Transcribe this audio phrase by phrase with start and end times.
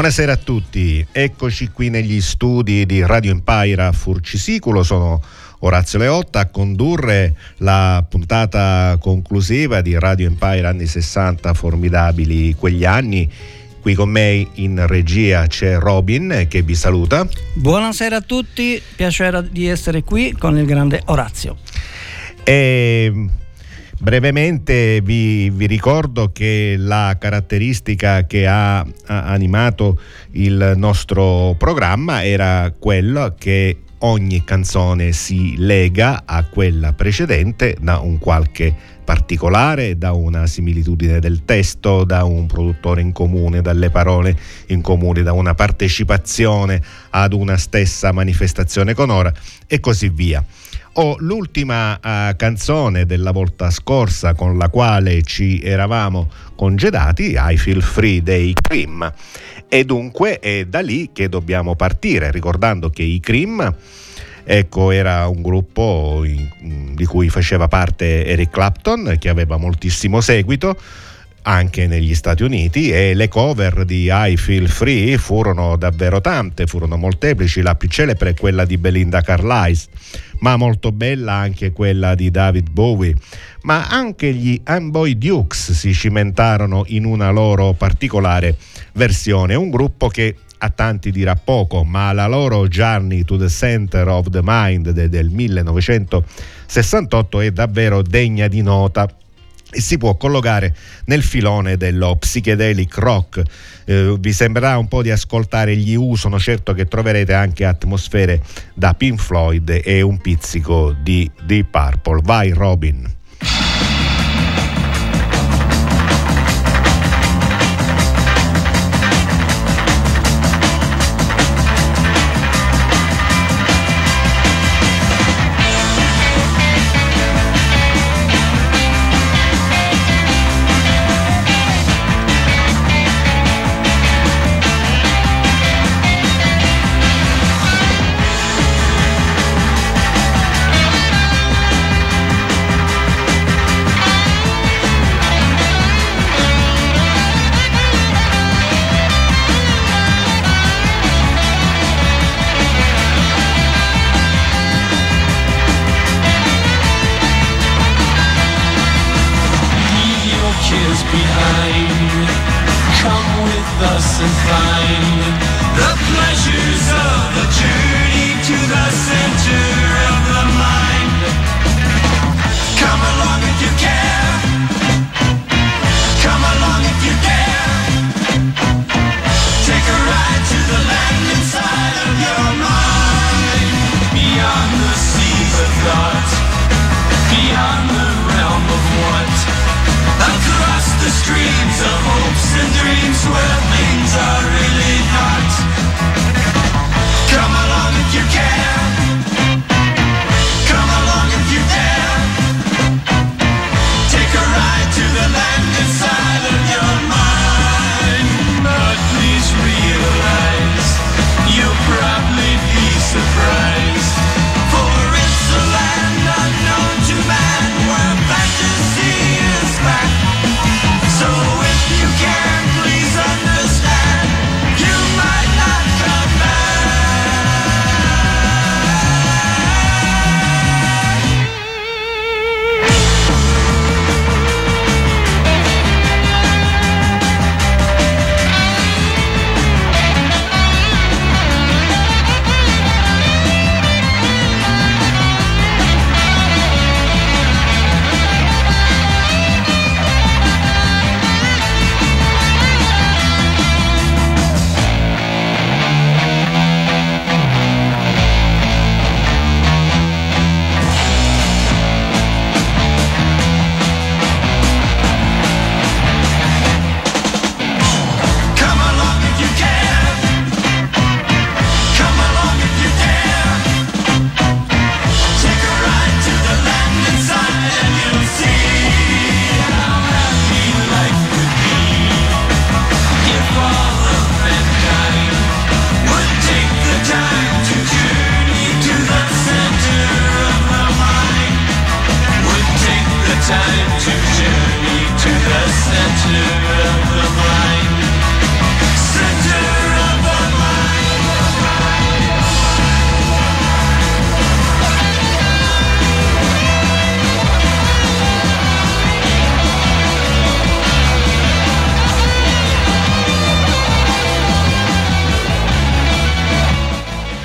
[0.00, 5.22] Buonasera a tutti, eccoci qui negli studi di Radio Empire a Furcisiculo, sono
[5.58, 13.30] Orazio Leotta a condurre la puntata conclusiva di Radio Empire anni 60, formidabili quegli anni.
[13.82, 17.28] Qui con me in regia c'è Robin che vi saluta.
[17.52, 21.58] Buonasera a tutti, piacere di essere qui con il grande Orazio.
[22.42, 23.28] E
[24.02, 32.72] Brevemente vi, vi, ricordo che la caratteristica che ha, ha animato il nostro programma era
[32.78, 40.46] quella che ogni canzone si lega a quella precedente da un qualche particolare, da una
[40.46, 44.34] similitudine del testo, da un produttore in comune, dalle parole
[44.68, 49.30] in comune, da una partecipazione ad una stessa manifestazione conora
[49.66, 50.42] e così via
[50.94, 57.82] o l'ultima uh, canzone della volta scorsa con la quale ci eravamo congedati, I Feel
[57.82, 59.12] Free dei Cream.
[59.68, 63.74] E dunque è da lì che dobbiamo partire, ricordando che i Cream
[64.42, 70.76] ecco, era un gruppo in, di cui faceva parte Eric Clapton, che aveva moltissimo seguito
[71.42, 76.96] anche negli Stati Uniti e le cover di I Feel Free furono davvero tante, furono
[76.96, 79.92] molteplici, la più celebre è quella di Belinda Carlisle,
[80.40, 83.14] ma molto bella anche quella di David Bowie,
[83.62, 88.56] ma anche gli Amboy Dukes si cimentarono in una loro particolare
[88.92, 94.06] versione, un gruppo che a tanti dirà poco, ma la loro Journey to the Center
[94.08, 99.08] of the Mind del 1968 è davvero degna di nota
[99.70, 100.74] e si può collocare
[101.06, 103.42] nel filone dello psychedelic rock.
[103.84, 108.42] Eh, vi sembrerà un po' di ascoltare gli U, sono certo che troverete anche atmosfere
[108.74, 112.20] da Pink Floyd e un pizzico di Deep Purple.
[112.22, 113.18] Vai Robin.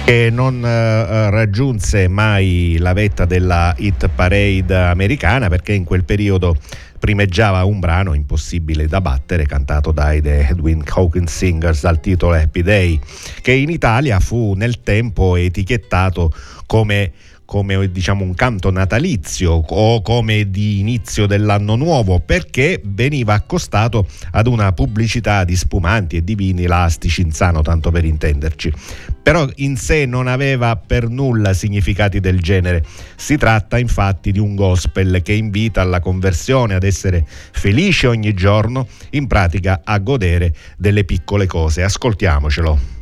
[0.05, 6.55] Che non eh, raggiunse mai la vetta della hit parade americana perché in quel periodo
[6.99, 12.61] primeggiava un brano impossibile da battere cantato dai The Edwin Hawkins Singers dal titolo Happy
[12.61, 12.99] Day
[13.41, 16.31] che in Italia fu nel tempo etichettato
[16.67, 17.11] come
[17.45, 24.47] come diciamo un canto natalizio o come di inizio dell'anno nuovo perché veniva accostato ad
[24.47, 28.73] una pubblicità di spumanti e di vini elastici insano tanto per intenderci.
[29.21, 32.83] Però in sé non aveva per nulla significati del genere.
[33.15, 38.87] Si tratta infatti di un gospel che invita alla conversione ad essere felice ogni giorno
[39.11, 41.83] in pratica a godere delle piccole cose.
[41.83, 42.93] Ascoltiamocelo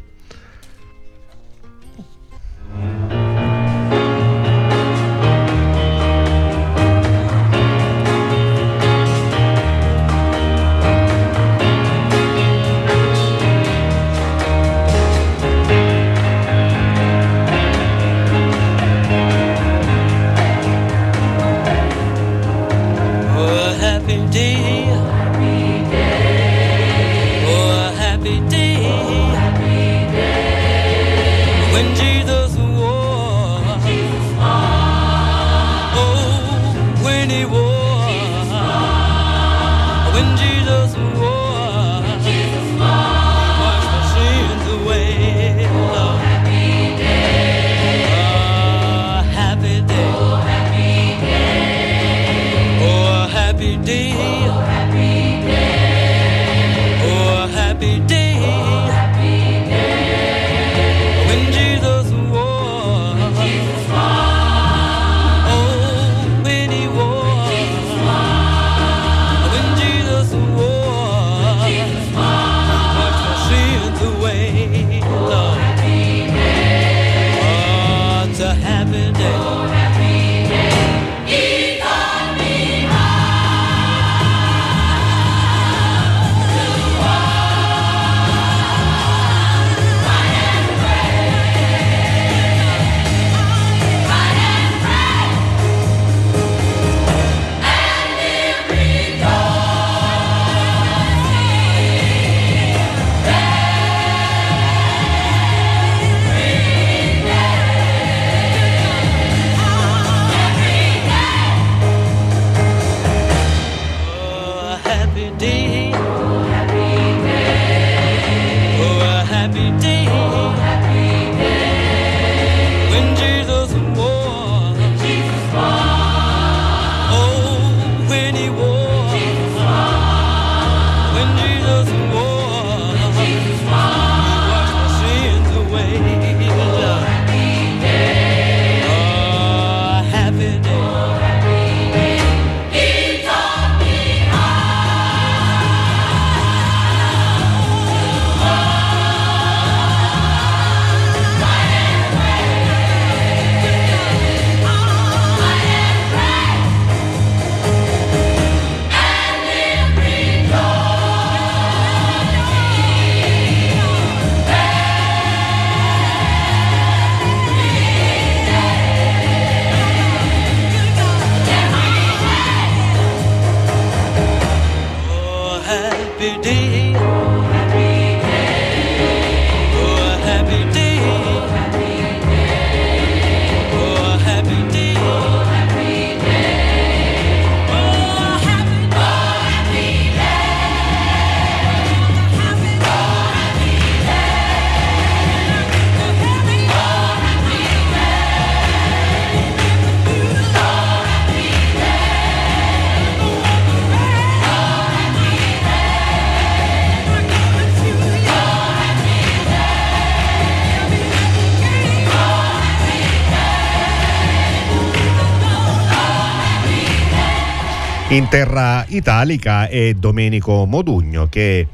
[218.13, 221.65] In terra italica è Domenico Modugno che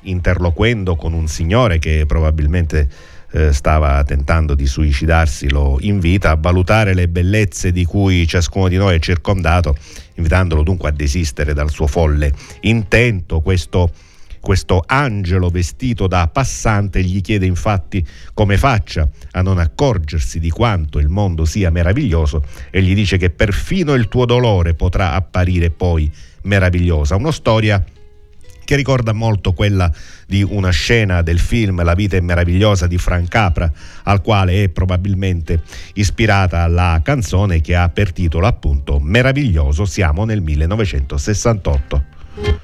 [0.00, 2.88] interloquendo con un signore che probabilmente
[3.30, 8.76] eh, stava tentando di suicidarsi lo invita a valutare le bellezze di cui ciascuno di
[8.76, 9.76] noi è circondato,
[10.14, 12.32] invitandolo dunque a desistere dal suo folle
[12.62, 13.40] intento.
[13.40, 13.88] Questo
[14.44, 20.98] questo angelo vestito da passante gli chiede infatti come faccia a non accorgersi di quanto
[20.98, 26.12] il mondo sia meraviglioso e gli dice che perfino il tuo dolore potrà apparire poi
[26.42, 27.16] meravigliosa.
[27.16, 27.82] Una storia
[28.64, 29.90] che ricorda molto quella
[30.26, 33.72] di una scena del film La vita è meravigliosa di Frank Capra,
[34.02, 35.62] al quale è probabilmente
[35.94, 42.63] ispirata la canzone che ha per titolo appunto Meraviglioso, siamo nel 1968.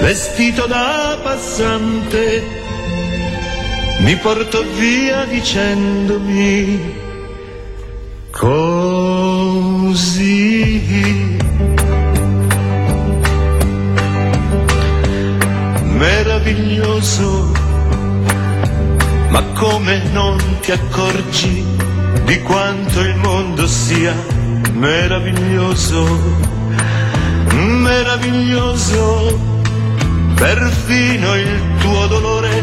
[0.00, 2.42] vestito da passante,
[3.98, 7.00] mi portò via dicendomi
[8.32, 9.40] così.
[15.84, 17.52] Meraviglioso,
[19.28, 21.64] ma come non ti accorgi
[22.24, 24.14] di quanto il mondo sia
[24.72, 26.18] meraviglioso,
[27.54, 29.51] meraviglioso
[30.34, 32.62] perfino il tuo dolore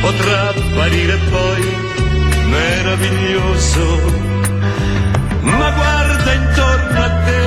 [0.00, 1.90] potrà apparire poi
[2.46, 4.28] meraviglioso.
[5.40, 7.42] Ma guarda intorno a te,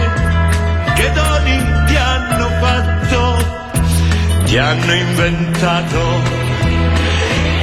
[0.96, 3.22] che doni ti hanno fatto,
[4.46, 6.00] ti hanno inventato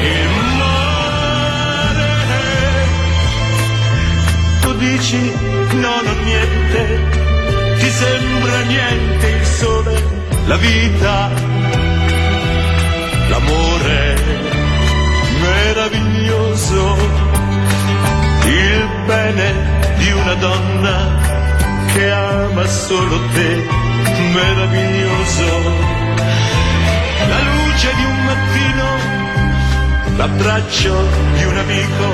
[0.03, 0.29] il
[0.59, 2.09] mare.
[4.61, 5.33] Tu dici
[5.73, 6.81] no, non niente,
[7.79, 11.31] ti sembra niente il sole la vita,
[13.29, 14.15] l'amore
[15.41, 16.97] meraviglioso,
[18.45, 19.53] il bene
[19.99, 20.97] di una donna
[21.93, 23.67] che ama solo te,
[24.33, 25.49] meraviglioso,
[27.29, 28.87] la luce di un mattino,
[30.17, 30.95] l'abbraccio
[31.37, 32.09] di un amico,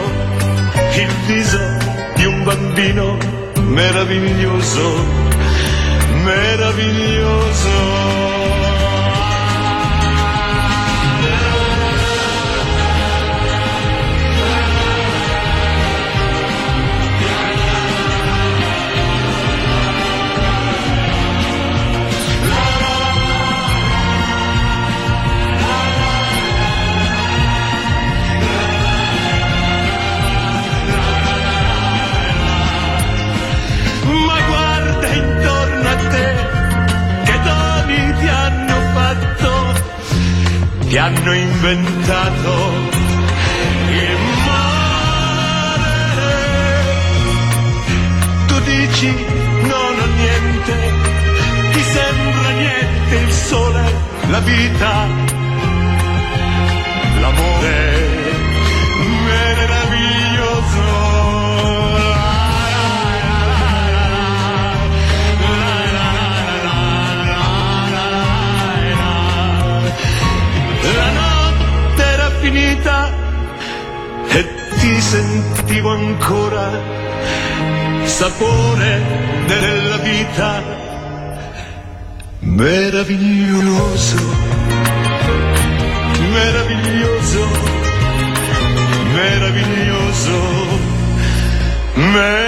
[0.96, 1.58] il viso
[2.14, 3.16] di un bambino,
[3.62, 5.25] meraviglioso
[6.24, 8.55] meraviglioso.
[40.96, 42.54] Che hanno inventato
[43.90, 44.70] il mare.
[48.46, 50.74] Tu dici no, non niente,
[51.72, 53.94] ti sembra niente il sole,
[54.30, 55.06] la vita,
[57.20, 58.05] l'amore
[72.86, 73.12] finita
[74.28, 74.46] e
[74.78, 76.70] ti sentivo ancora
[78.04, 79.02] sapore
[79.46, 80.62] della vita
[82.40, 84.16] meraviglioso,
[86.32, 87.48] meraviglioso,
[89.12, 90.44] meraviglioso,
[91.94, 92.46] meraviglioso.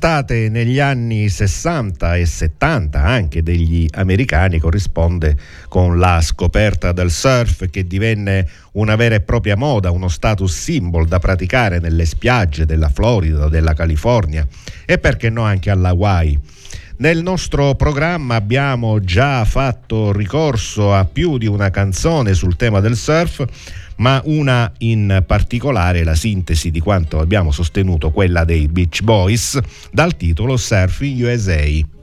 [0.00, 5.36] state negli anni 60 e 70 anche degli americani corrisponde
[5.68, 11.06] con la scoperta del surf che divenne una vera e propria moda, uno status symbol
[11.06, 14.46] da praticare nelle spiagge della Florida, della California
[14.86, 16.40] e perché no anche all'Hawaii.
[16.96, 22.96] Nel nostro programma abbiamo già fatto ricorso a più di una canzone sul tema del
[22.96, 23.44] surf,
[24.00, 29.58] ma una in particolare la sintesi di quanto abbiamo sostenuto, quella dei Beach Boys,
[29.92, 31.99] dal titolo Surfing USA.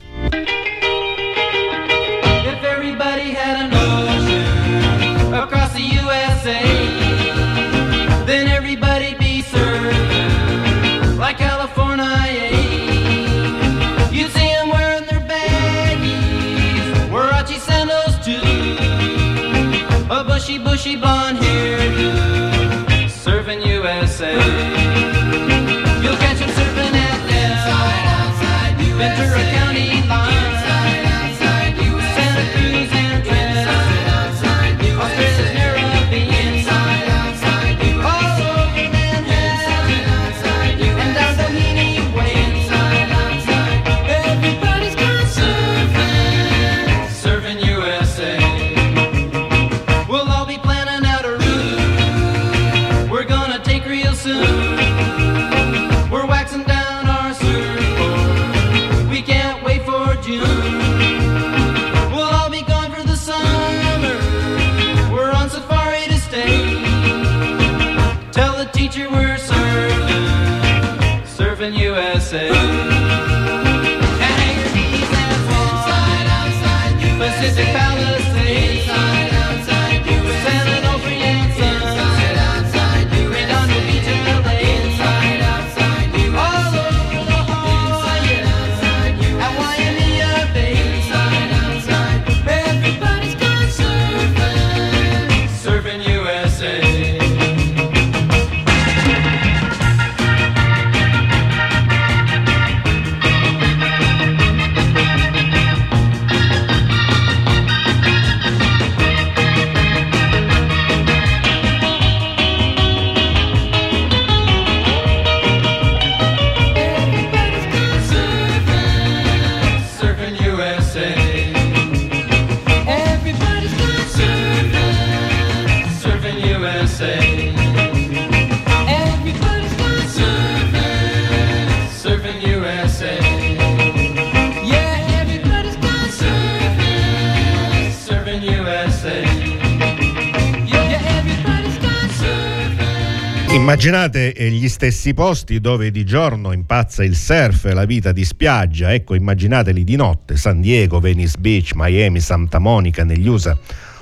[143.87, 148.25] Immaginate eh, gli stessi posti dove di giorno impazza il surf e la vita di
[148.25, 153.57] spiaggia, ecco immaginateli di notte, San Diego, Venice Beach, Miami, Santa Monica negli USA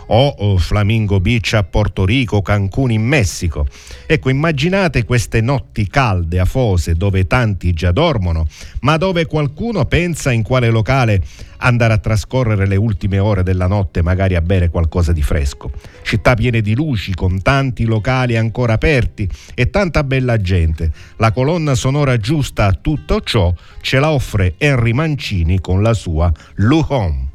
[0.08, 3.68] o oh, Flamingo Beach a Porto Rico, Cancun in Messico.
[4.06, 8.48] Ecco, immaginate queste notti calde, afose, dove tanti già dormono,
[8.82, 11.22] ma dove qualcuno pensa in quale locale
[11.58, 15.72] andare a trascorrere le ultime ore della notte, magari a bere qualcosa di fresco.
[16.04, 20.92] Città piene di luci, con tanti locali ancora aperti e tanta bella gente.
[21.18, 26.32] La colonna sonora giusta a tutto ciò ce la offre Henry Mancini con la sua
[26.56, 27.34] Lu Home.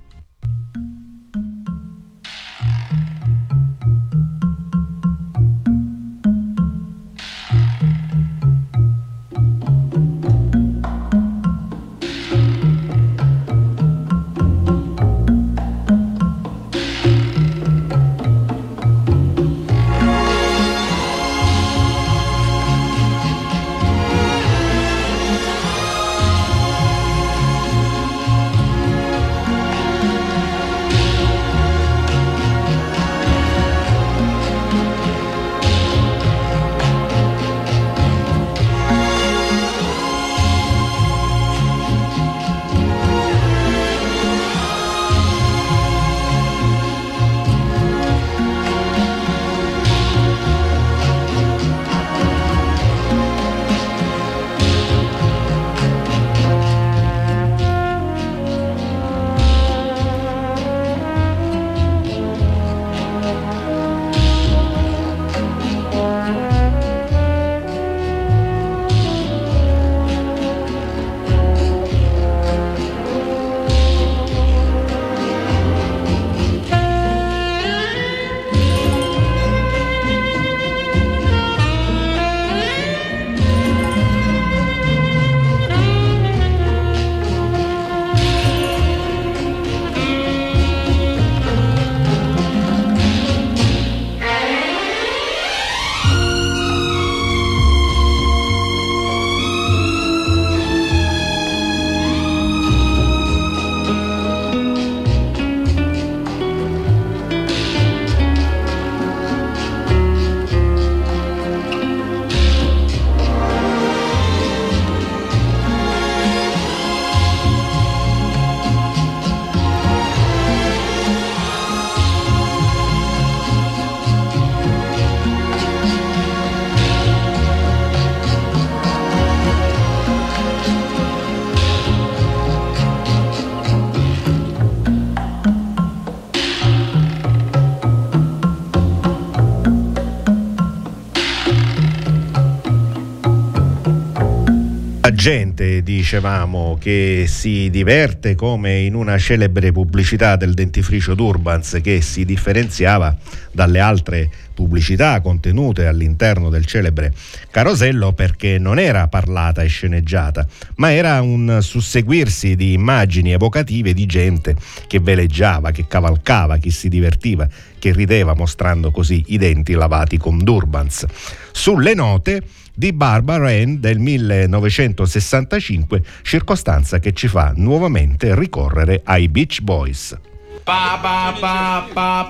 [145.83, 153.17] Dicevamo, che si diverte come in una celebre pubblicità del dentifricio Durbans che si differenziava
[153.53, 157.15] dalle altre pubblicità contenute all'interno del celebre
[157.51, 164.07] carosello perché non era parlata e sceneggiata, ma era un susseguirsi di immagini evocative di
[164.07, 164.55] gente
[164.87, 170.39] che veleggiava, che cavalcava, che si divertiva, che rideva mostrando così i denti lavati con
[170.39, 171.07] Durbans.
[171.53, 172.43] Sulle note
[172.75, 180.19] di Barbara Ann del 1965, circostanza che ci fa nuovamente ricorrere ai Beach Boys.
[180.65, 182.29] Ba ba ba ba.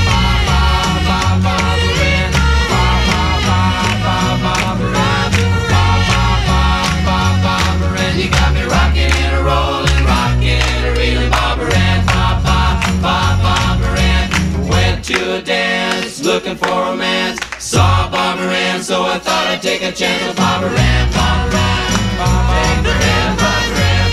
[15.06, 17.40] to a dance, looking for romance.
[17.60, 21.14] Saw Barbara Ann, so I thought I'd take a chance with Barbara Ann.
[21.14, 22.18] Barbara Ann.
[22.18, 23.38] Barbara Ann.
[23.38, 24.10] Barbara Ann.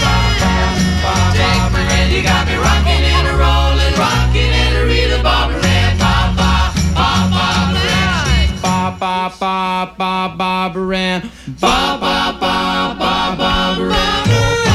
[1.01, 2.13] Barbara Ann.
[2.13, 5.97] You got me rocking and a rolling, rocking and a reeling, Barbara Ann.
[5.97, 6.53] Ba ba
[6.85, 8.61] ba Barbara Ann.
[8.61, 11.31] Ba ba ba ba Barbara Ann.
[11.57, 12.99] Ba Barbara Ann.
[13.01, 14.72] Ba, ba, ba,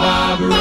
[0.00, 0.59] Barbara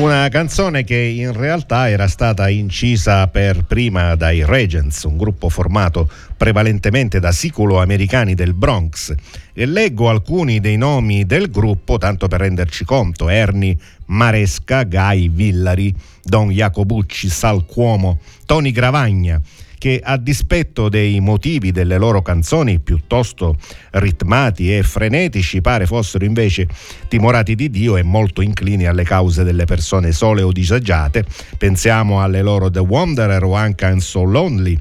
[0.00, 6.10] Una canzone che in realtà era stata incisa per prima dai Regents, un gruppo formato
[6.38, 9.14] prevalentemente da siculo-americani del Bronx.
[9.52, 13.28] E leggo alcuni dei nomi del gruppo tanto per renderci conto.
[13.28, 19.38] Ernie Maresca, Guy Villari, Don Jacobucci, Sal Cuomo, Tony Gravagna,
[19.80, 23.56] che a dispetto dei motivi delle loro canzoni piuttosto
[23.92, 26.68] ritmati e frenetici pare fossero invece
[27.08, 31.24] timorati di Dio e molto inclini alle cause delle persone sole o disagiate.
[31.56, 34.78] Pensiamo alle loro The Wanderer o anche I'm So Lonely.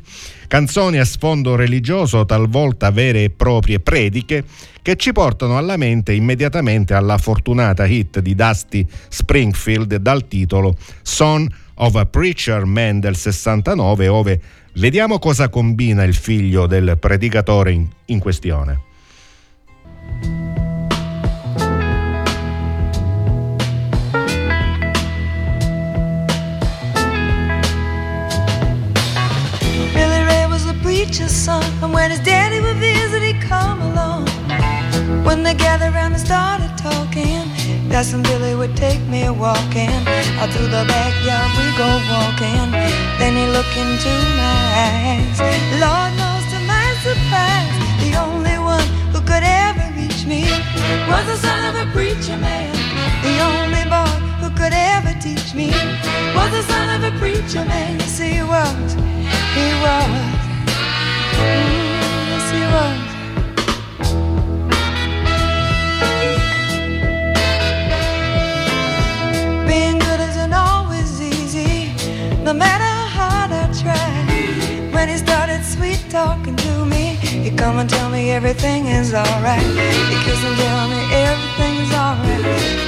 [0.50, 4.44] Canzoni a sfondo religioso, talvolta vere e proprie prediche,
[4.82, 11.48] che ci portano alla mente immediatamente alla fortunata hit di Dusty Springfield dal titolo Son
[11.80, 14.42] of a Preacher Man del 69, ove
[14.74, 18.88] vediamo cosa combina il figlio del predicatore in, in questione.
[30.82, 34.28] Preacher's son, and when his daddy would visit, he'd come along.
[35.24, 37.49] When they gathered around and started talking,
[37.90, 39.90] when Billy would take me walking.
[40.40, 42.72] Out through the backyard we go walking.
[43.18, 45.40] Then he looked into my eyes.
[45.82, 50.44] Lord knows to my surprise, the only one who could ever reach me
[51.10, 52.72] was the son of a preacher man.
[53.26, 55.72] The only boy who could ever teach me
[56.38, 58.00] was the son of a preacher man.
[58.00, 58.94] Yes, he was.
[59.58, 60.40] He was.
[61.42, 61.99] Mm,
[79.10, 79.62] is alright.
[79.62, 82.44] He kiss and tell me everything is alright.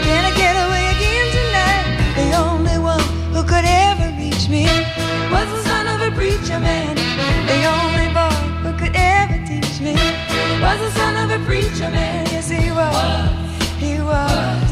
[0.06, 1.86] Can I get away again tonight?
[2.20, 3.02] The only one
[3.34, 4.66] who could ever reach me
[5.34, 6.96] was the son of a preacher man.
[7.52, 9.94] The only boy who could ever teach me
[10.62, 12.28] was the son of a preacher man.
[12.28, 12.94] Yes, he was.
[13.80, 14.71] He was.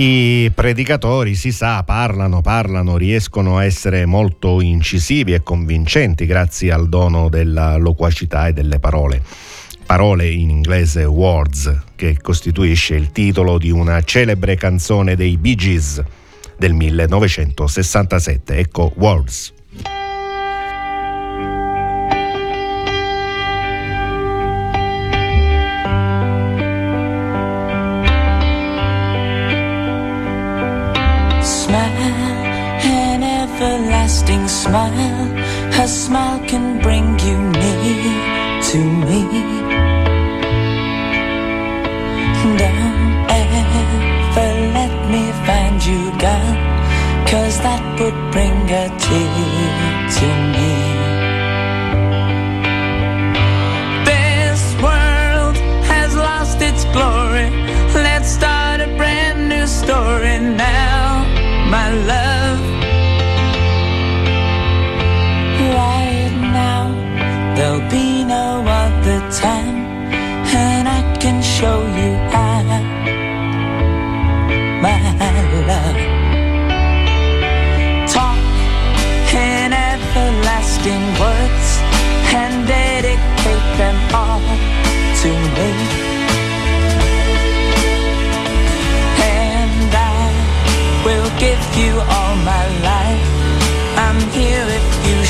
[0.00, 6.88] I predicatori, si sa, parlano, parlano, riescono a essere molto incisivi e convincenti grazie al
[6.88, 9.20] dono della loquacità e delle parole.
[9.86, 16.00] Parole in inglese words, che costituisce il titolo di una celebre canzone dei Bee Gees
[16.56, 18.56] del 1967.
[18.56, 19.57] Ecco Words.
[34.68, 35.24] Smile.
[35.76, 38.78] Her smile can bring you near to
[39.08, 39.20] me.
[42.60, 46.58] Don't ever let me find you gone,
[47.30, 49.47] cause that would bring a tear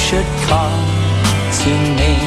[0.08, 0.70] should call
[1.52, 2.17] to me.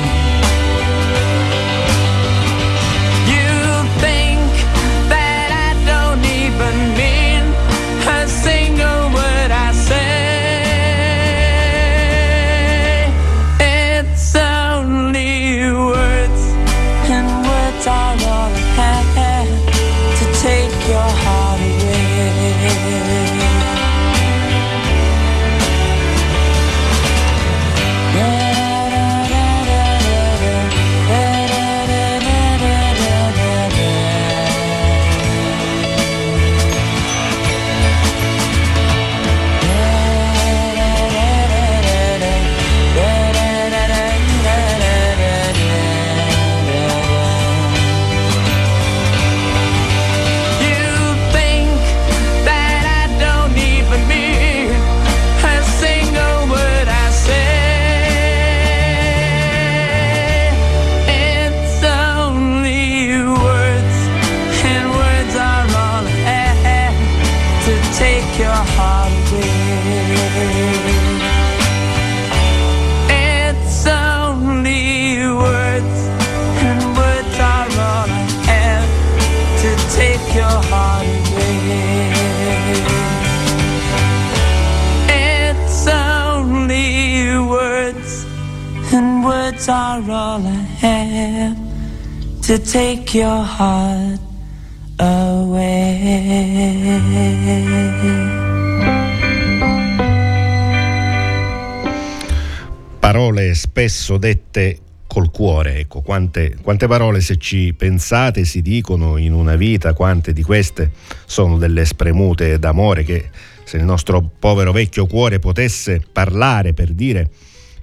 [103.12, 109.34] Parole spesso dette col cuore, ecco, quante, quante parole se ci pensate si dicono in
[109.34, 110.92] una vita, quante di queste
[111.26, 113.30] sono delle spremute d'amore che
[113.66, 117.30] se il nostro povero vecchio cuore potesse parlare per dire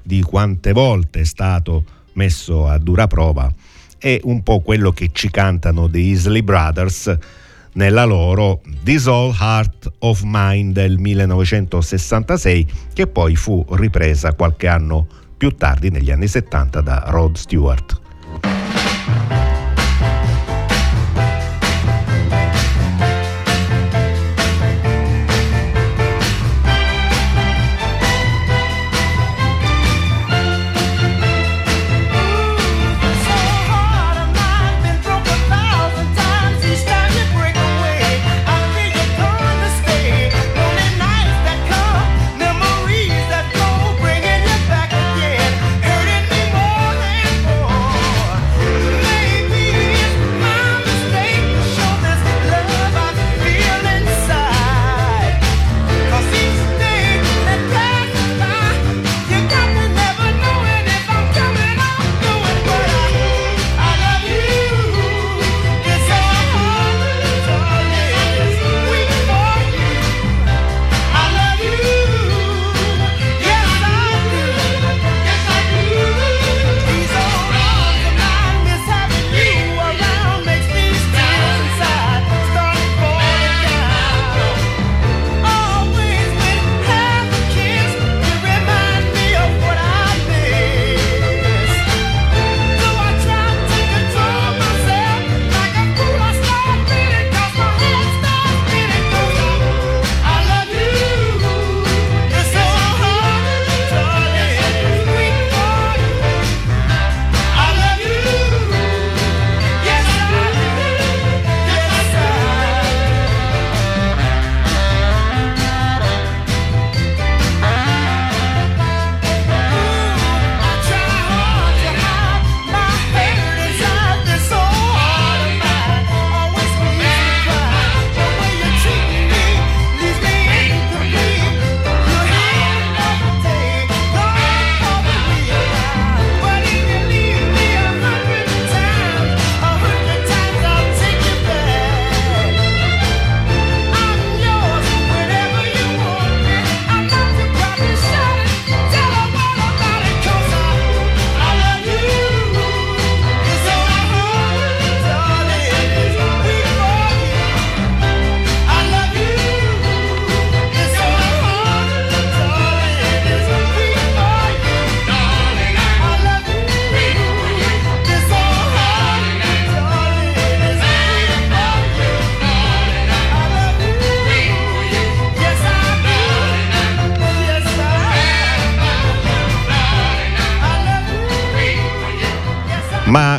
[0.03, 3.53] di quante volte è stato messo a dura prova,
[3.99, 7.19] è un po' quello che ci cantano The Isley Brothers
[7.79, 15.07] nella loro This All Heart of Mine del 1966, che poi fu ripresa qualche anno
[15.37, 18.01] più tardi, negli anni 70, da Rod Stewart.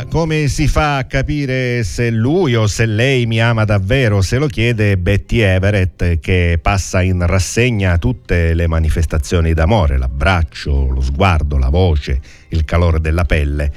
[0.08, 4.20] Come si fa a capire se lui o se lei mi ama davvero?
[4.20, 11.00] Se lo chiede Betty Everett che passa in rassegna tutte le manifestazioni d'amore, l'abbraccio, lo
[11.00, 13.72] sguardo, la voce, il calore della pelle.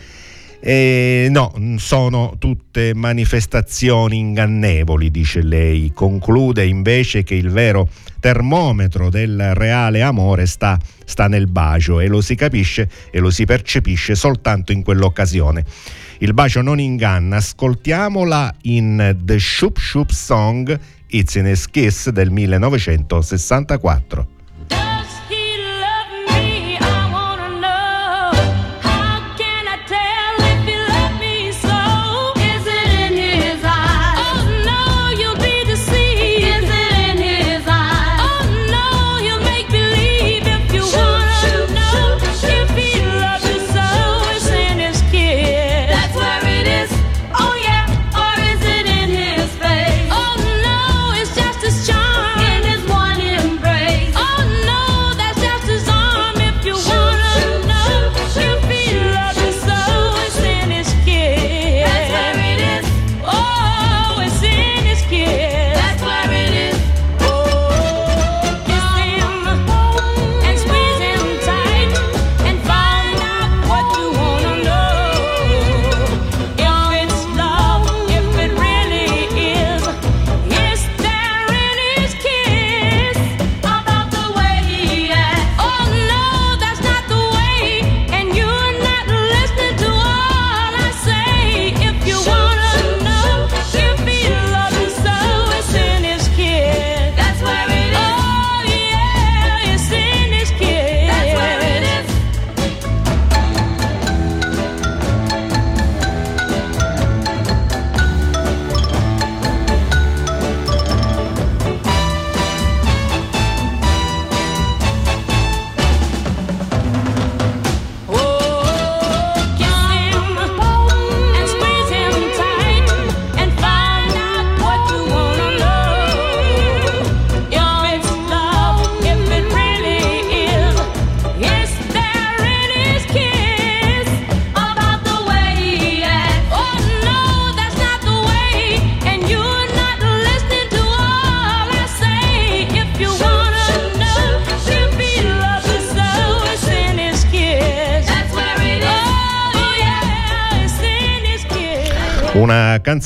[0.66, 5.92] E no, sono tutte manifestazioni ingannevoli, dice lei.
[5.94, 7.90] Conclude invece che il vero
[8.22, 13.44] termometro del reale amore sta, sta nel bacio e lo si capisce e lo si
[13.44, 15.66] percepisce soltanto in quell'occasione.
[16.20, 22.32] Il bacio non inganna, ascoltiamola in The Shoop Shoop Song It's in His Kiss del
[22.32, 24.43] 1964.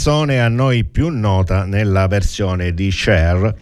[0.08, 3.53] Canzone a noi più nota nella versione di Cher,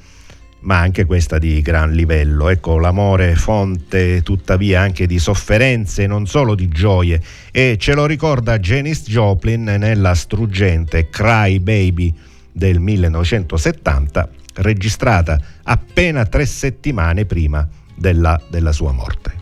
[0.59, 2.49] ma anche questa di gran livello.
[2.49, 7.19] Ecco, l'amore fonte tuttavia anche di sofferenze, non solo di gioie,
[7.51, 12.13] e ce lo ricorda Janis Joplin nella struggente Cry Baby
[12.51, 19.34] del 1970, registrata appena tre settimane prima della, della sua morte.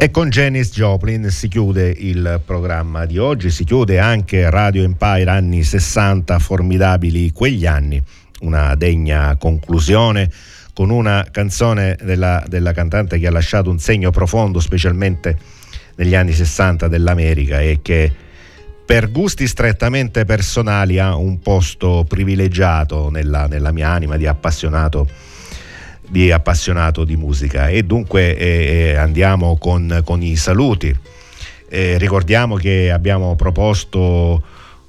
[0.00, 5.28] E con Janis Joplin si chiude il programma di oggi, si chiude anche Radio Empire
[5.28, 8.00] anni 60, formidabili quegli anni,
[8.42, 10.30] una degna conclusione
[10.72, 15.36] con una canzone della, della cantante che ha lasciato un segno profondo, specialmente
[15.96, 18.12] negli anni 60 dell'America e che
[18.86, 25.08] per gusti strettamente personali ha un posto privilegiato nella, nella mia anima di appassionato
[26.08, 30.94] di appassionato di musica e dunque eh, andiamo con, con, i saluti.
[31.68, 34.42] Eh, ricordiamo che abbiamo proposto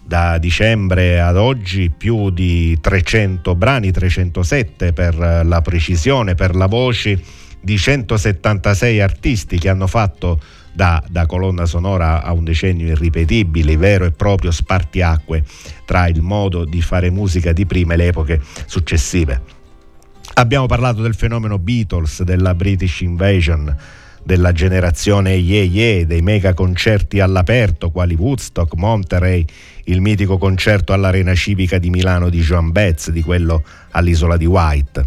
[0.04, 7.22] da dicembre ad oggi più di 300 brani, 307 per la precisione, per la voce
[7.62, 10.40] di 176 artisti che hanno fatto
[10.74, 15.44] da, da, colonna sonora a un decennio irripetibile, vero e proprio spartiacque
[15.86, 19.59] tra il modo di fare musica di prima e le epoche successive.
[20.34, 23.76] Abbiamo parlato del fenomeno Beatles, della British Invasion,
[24.24, 29.46] della generazione Yeah Yeah, dei mega concerti all'aperto quali Woodstock, Monterey,
[29.86, 35.06] il mitico concerto all'Arena Civica di Milano di Joan Betz, di quello all'isola di White.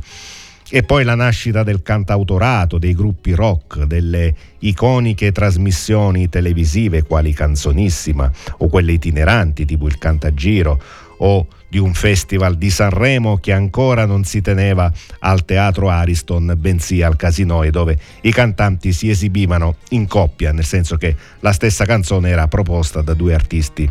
[0.74, 8.30] E poi la nascita del cantautorato, dei gruppi rock, delle iconiche trasmissioni televisive quali Canzonissima
[8.58, 10.82] o quelle itineranti tipo il Cantagiro
[11.24, 17.00] o di un festival di Sanremo che ancora non si teneva al Teatro Ariston, bensì
[17.02, 22.28] al Casinoe, dove i cantanti si esibivano in coppia, nel senso che la stessa canzone
[22.28, 23.90] era proposta da due artisti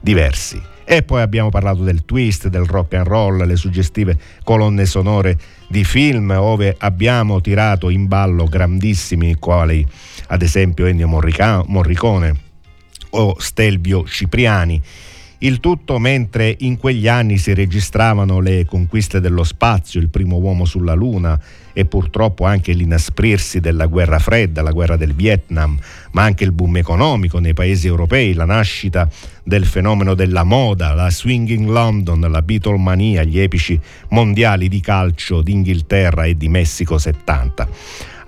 [0.00, 0.60] diversi.
[0.84, 5.36] E poi abbiamo parlato del twist, del rock and roll, le suggestive colonne sonore
[5.68, 9.84] di film, dove abbiamo tirato in ballo grandissimi quali
[10.28, 12.44] ad esempio Ennio Morricone
[13.10, 14.80] o Stelvio Cipriani
[15.38, 20.64] il tutto mentre in quegli anni si registravano le conquiste dello spazio, il primo uomo
[20.64, 21.38] sulla Luna
[21.78, 25.78] e purtroppo anche l'inasprirsi della guerra fredda, la guerra del Vietnam,
[26.12, 29.06] ma anche il boom economico nei paesi europei, la nascita
[29.42, 36.24] del fenomeno della moda, la swinging London, la Beatlemania, gli epici mondiali di calcio d'Inghilterra
[36.24, 37.68] e di Messico 70.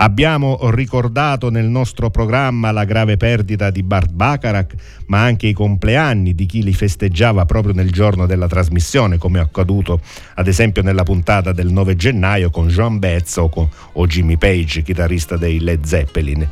[0.01, 4.75] Abbiamo ricordato nel nostro programma la grave perdita di Bart Bacharach,
[5.07, 9.43] ma anche i compleanni di chi li festeggiava proprio nel giorno della trasmissione, come è
[9.43, 10.01] accaduto
[10.35, 14.83] ad esempio nella puntata del 9 gennaio con John Betts o, con, o Jimmy Page,
[14.83, 16.49] chitarrista dei Led Zeppelin.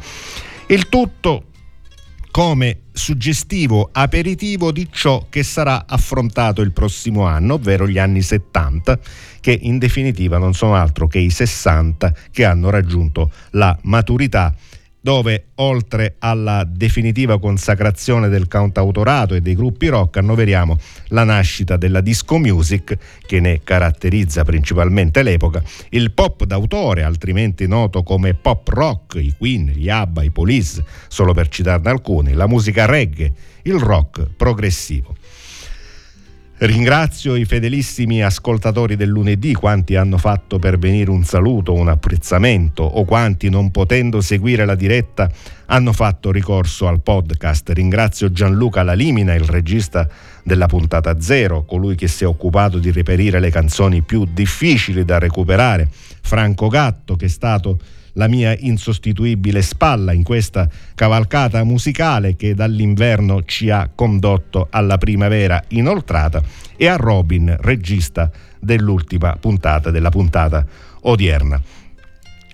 [0.67, 1.45] Il tutto
[2.31, 8.99] come suggestivo aperitivo di ciò che sarà affrontato il prossimo anno, ovvero gli anni 70,
[9.41, 14.55] che in definitiva non sono altro che i 60 che hanno raggiunto la maturità
[15.07, 20.77] dove oltre alla definitiva consacrazione del cantautorato e dei gruppi rock annoveriamo
[21.11, 28.03] la nascita della disco music che ne caratterizza principalmente l'epoca, il pop d'autore altrimenti noto
[28.03, 32.85] come pop rock, i Queen, gli ABBA, i Police, solo per citarne alcuni, la musica
[32.85, 33.33] reggae,
[33.63, 35.16] il rock progressivo.
[36.59, 43.05] Ringrazio i fedelissimi ascoltatori del lunedì, quanti hanno fatto pervenire un saluto, un apprezzamento o
[43.05, 45.31] quanti non potendo seguire la diretta
[45.67, 47.69] hanno fatto ricorso al podcast.
[47.69, 50.09] Ringrazio Gianluca Lalimina, il regista
[50.43, 55.19] della puntata zero, colui che si è occupato di reperire le canzoni più difficili da
[55.19, 55.91] recuperare,
[56.23, 57.79] Franco Gatto che è stato
[58.17, 65.63] la mia insostituibile spalla in questa cavalcata musicale che dall'inverno ci ha condotto alla primavera
[65.69, 66.43] inoltrata
[66.77, 70.67] e a Robin, regista dell'ultima puntata, della puntata
[71.03, 71.61] odierna.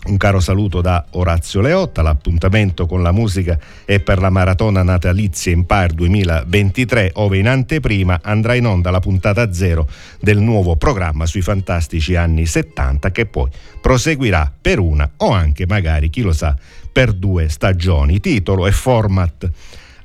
[0.04, 5.52] Un caro saluto da Orazio Leotta, l'appuntamento con la musica è per la maratona natalizia
[5.52, 9.88] Empire 2023, ove in anteprima andrà in onda la puntata zero
[10.20, 13.48] del nuovo programma sui fantastici anni 70 che poi
[13.80, 16.56] proseguirà per una o anche magari, chi lo sa,
[16.90, 18.18] per due stagioni.
[18.18, 19.48] Titolo e format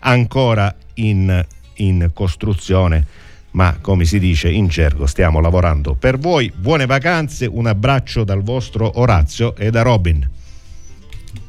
[0.02, 1.44] ancora in,
[1.78, 6.52] in costruzione ma come si dice in gergo stiamo lavorando per voi.
[6.56, 10.30] Buone vacanze, un abbraccio dal vostro Orazio e da Robin.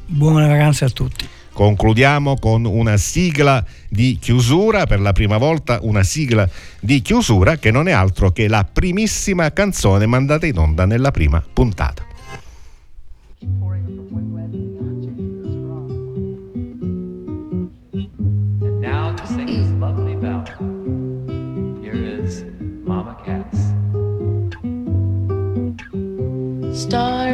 [0.05, 1.27] Buone vacanze a tutti.
[1.51, 7.69] Concludiamo con una sigla di chiusura, per la prima volta una sigla di chiusura che
[7.69, 12.08] non è altro che la primissima canzone mandata in onda nella prima puntata.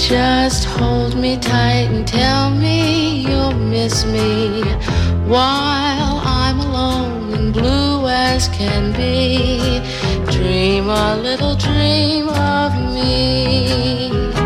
[0.00, 4.62] Just hold me tight and tell me you'll miss me
[5.28, 9.78] while I'm alone and blue as can be.
[10.32, 14.39] Dream a little dream of me.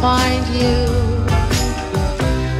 [0.00, 0.86] Find you.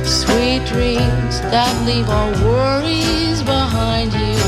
[0.04, 4.38] Sweet dreams that leave all worries behind you.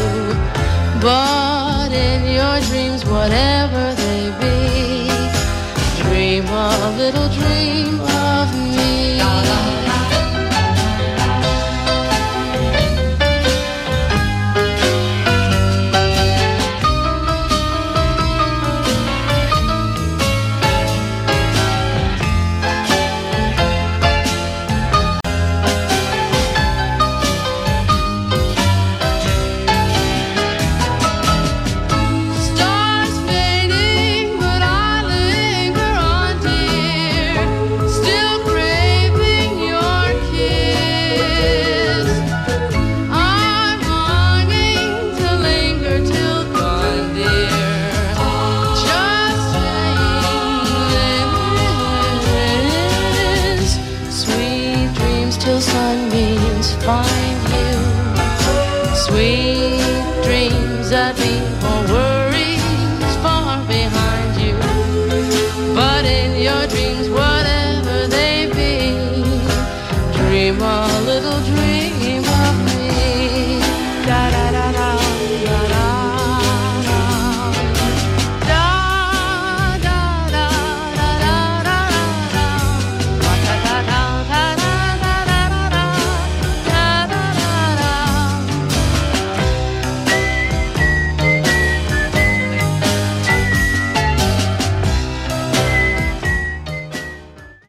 [1.01, 5.07] But in your dreams, whatever they be,
[6.03, 8.09] dream a little dream